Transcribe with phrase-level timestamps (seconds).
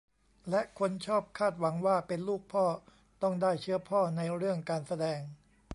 [0.49, 2.65] และคนชอบคาดหวังว่าเป็นลูกพ่อ
[3.21, 5.19] ต้องได้เชื้อพ่อในเรื่องการแสดง